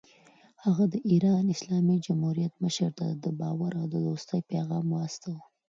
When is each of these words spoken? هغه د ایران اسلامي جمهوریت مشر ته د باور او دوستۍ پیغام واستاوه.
هغه 0.63 0.83
د 0.93 0.95
ایران 1.09 1.43
اسلامي 1.55 1.95
جمهوریت 2.05 2.53
مشر 2.63 2.89
ته 2.99 3.07
د 3.23 3.25
باور 3.39 3.71
او 3.79 3.85
دوستۍ 3.93 4.39
پیغام 4.51 4.85
واستاوه. 4.91 5.43